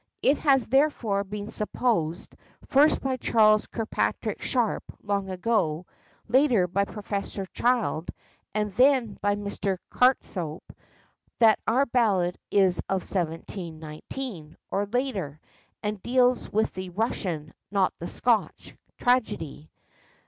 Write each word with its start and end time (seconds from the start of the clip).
It 0.23 0.39
has 0.39 0.65
therefore 0.65 1.23
been 1.23 1.51
supposed, 1.51 2.33
first 2.65 3.01
by 3.01 3.17
Charles 3.17 3.67
Kirkpatrick 3.67 4.41
Sharpe 4.41 4.91
long 5.03 5.29
ago, 5.29 5.85
later 6.27 6.65
by 6.65 6.85
Professor 6.85 7.45
Child, 7.53 8.09
and 8.55 8.71
then 8.71 9.19
by 9.21 9.35
Mr. 9.35 9.77
Courthope, 9.91 10.63
that 11.37 11.59
our 11.67 11.85
ballad 11.85 12.39
is 12.49 12.79
of 12.89 13.03
1719, 13.03 14.57
or 14.71 14.87
later, 14.87 15.39
and 15.83 16.01
deals 16.01 16.51
with 16.51 16.73
the 16.73 16.89
Russian, 16.89 17.53
not 17.69 17.93
the 17.99 18.07
Scotch, 18.07 18.73
tragedy. 18.97 19.69